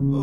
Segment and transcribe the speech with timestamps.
[0.00, 0.16] Baby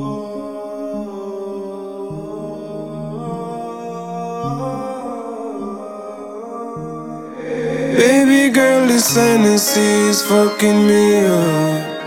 [8.49, 12.01] girl, this Hennessy is fucking me up.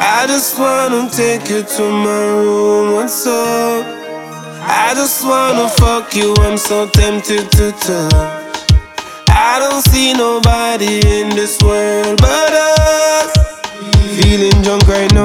[0.00, 3.86] I just wanna take you to my room, what's up?
[4.66, 8.74] I just wanna fuck you, I'm so tempted to touch.
[9.28, 13.30] I don't see nobody in this world but us.
[14.20, 15.23] Feeling drunk right now,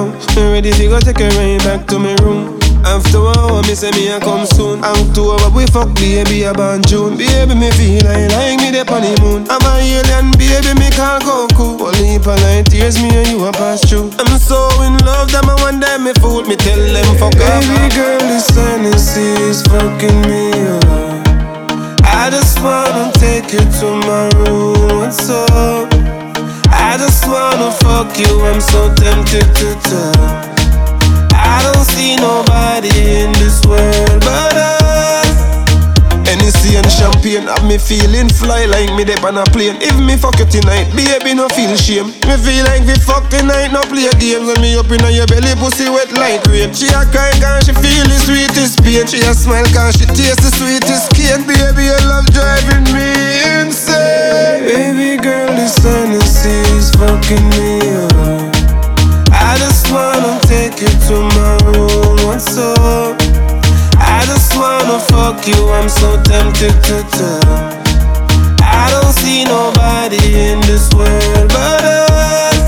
[0.60, 1.16] ready to go take
[1.64, 2.60] back to room.
[2.84, 4.84] After hour, me say me a come soon.
[4.84, 6.44] October we fuck baby
[6.84, 7.16] June.
[7.16, 9.48] Baby me feel like like me the honeymoon.
[9.48, 11.48] I'm a alien baby me can't go.
[11.56, 14.12] Only heap of light tears me and you a pass through.
[14.20, 17.40] I'm so in love that my one day me fool me tell them fuck.
[17.40, 20.84] Baby girl, this Hennessy is fucking me up.
[22.04, 25.00] I just wanna take you to my room.
[25.00, 25.88] What's up?
[26.68, 28.44] I just wanna fuck you.
[28.44, 30.49] I'm so tempted to touch.
[36.50, 39.78] And champagne have me feeling fly like me dep on a plane.
[39.86, 42.10] If me fuck you tonight, baby no feel shame.
[42.26, 44.50] Me feel like we fuck tonight, no play games.
[44.50, 46.74] When me up in your belly, pussy wet like rain.
[46.74, 49.06] She a cry cause she feel the sweetest pain.
[49.06, 51.46] She a smile cause she taste the sweetest cane.
[51.46, 53.14] Baby, your love driving me
[53.62, 54.66] insane.
[54.66, 58.58] Baby girl, this Hennessy is fucking me up.
[59.30, 62.99] I just wanna take you to my room, what's up?
[65.50, 67.74] You, I'm so tempted to touch.
[68.62, 72.60] I don't see nobody in this world but us.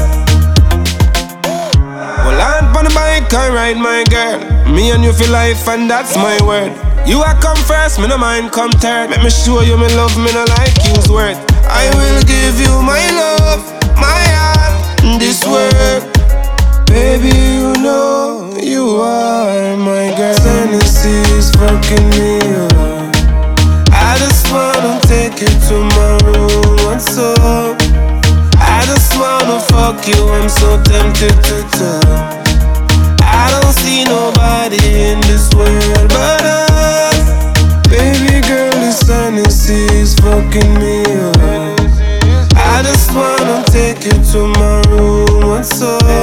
[2.25, 4.39] Well, I'm on the bike, I ride my girl.
[4.71, 6.71] Me and you feel life, and that's my word.
[7.07, 9.09] You are come first, me no mind come third.
[9.09, 11.37] Make me show you me love, me no like use word.
[11.69, 13.61] I will give you my love,
[13.97, 16.03] my heart, this word.
[16.87, 20.37] Baby, you know you are my girl.
[20.43, 22.30] Hennessy is fucking me
[25.41, 26.75] you to my room.
[26.85, 27.75] What's up?
[28.57, 30.29] I just wanna fuck you.
[30.29, 32.47] I'm so tempted to touch.
[33.23, 34.77] I don't see nobody
[35.09, 37.21] in this world but us.
[37.89, 41.37] Baby girl, this Hennessy is fucking me up.
[42.55, 45.47] I just wanna take you to my room.
[45.47, 46.20] What's up?